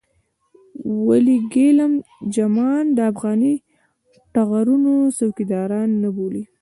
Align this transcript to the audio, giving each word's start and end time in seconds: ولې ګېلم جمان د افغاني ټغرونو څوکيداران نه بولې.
ولې 1.07 1.37
ګېلم 1.53 1.93
جمان 2.35 2.83
د 2.97 2.99
افغاني 3.11 3.53
ټغرونو 4.33 4.93
څوکيداران 5.17 5.89
نه 6.03 6.09
بولې. 6.15 6.43